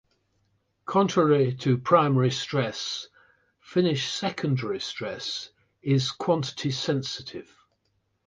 [0.87, 3.07] Contrary to primary stress,
[3.59, 5.51] Finnish secondary stress
[5.83, 7.55] is quantity sensitive.